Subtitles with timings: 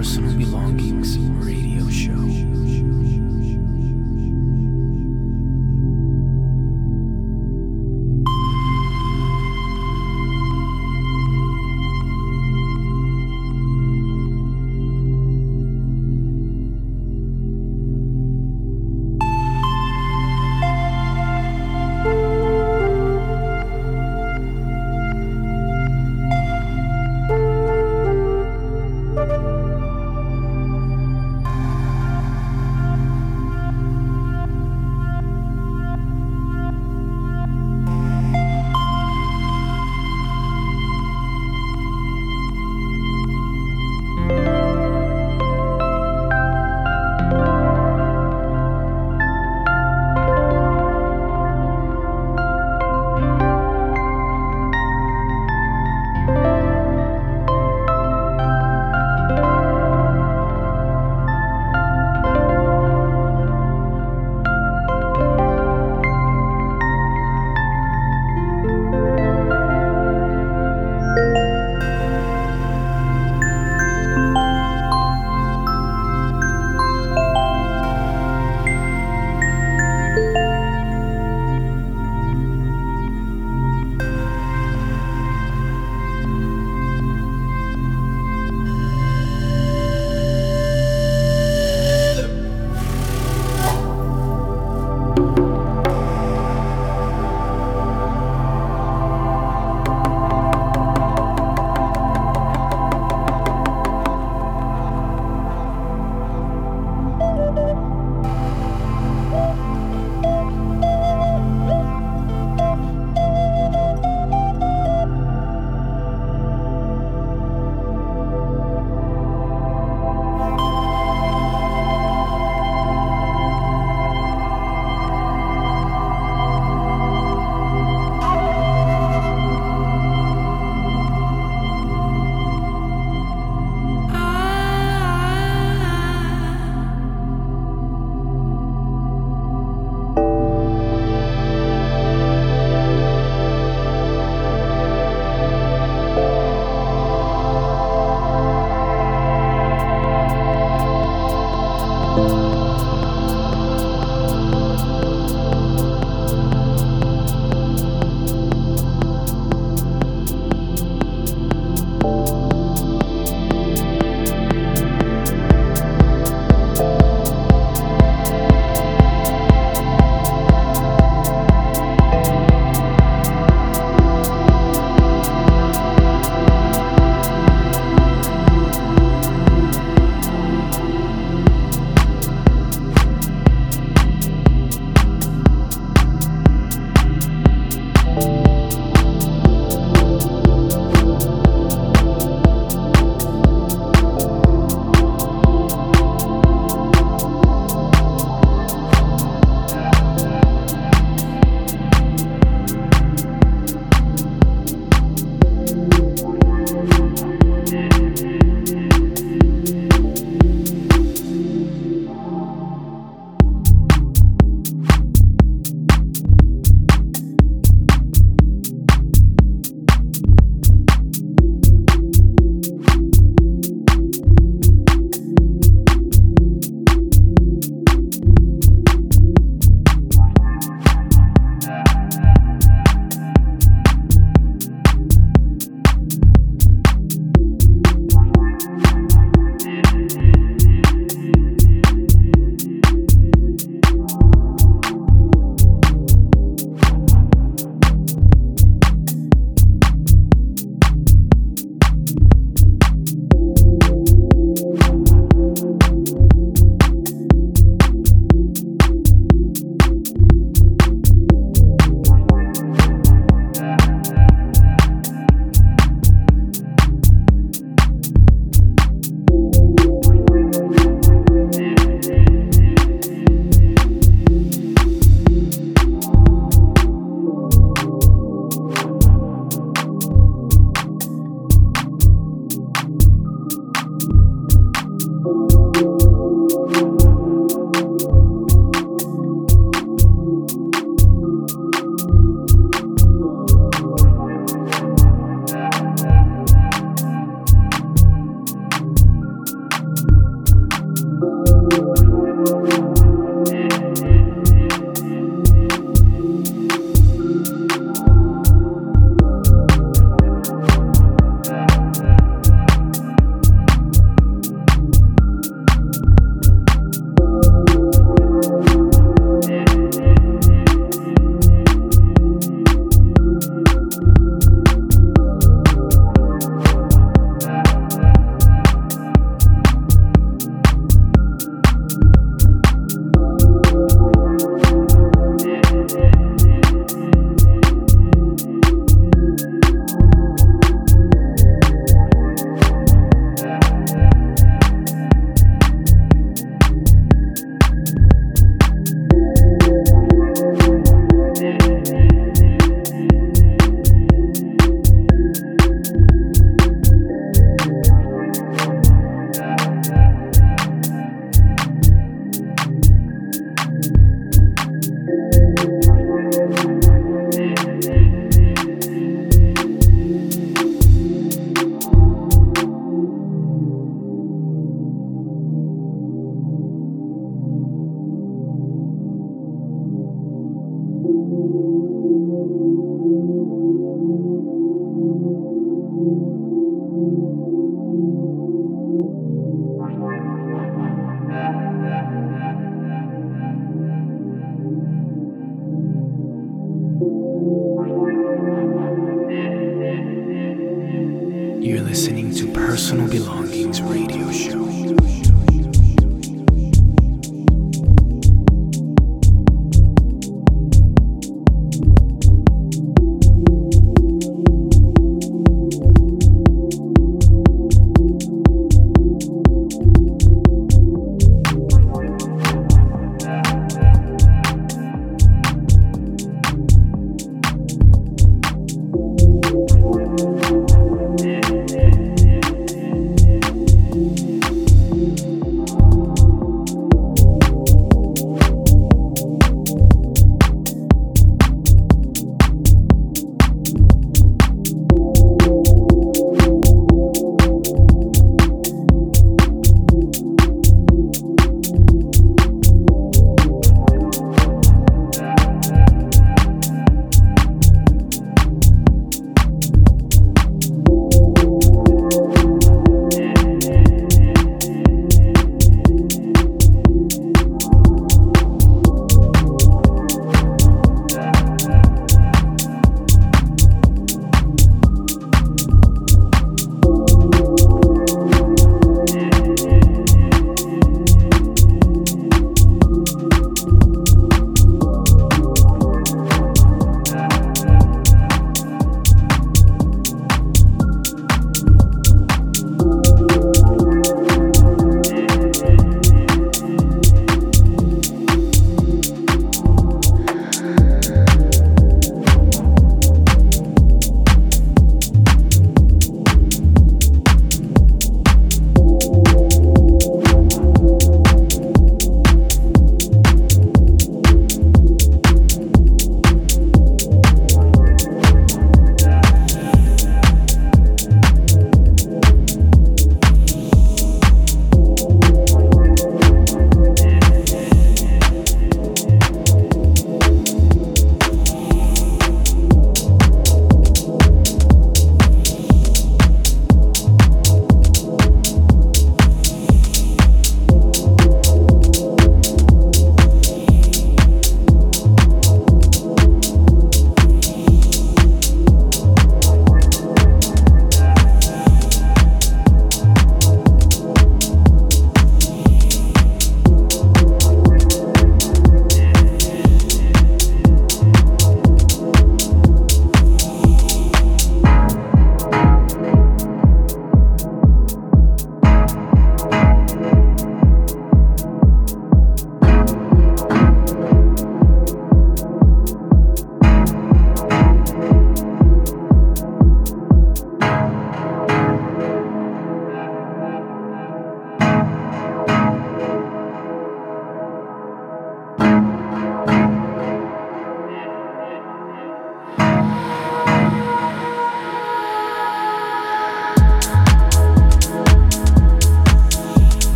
[0.00, 1.69] personal belongings radio.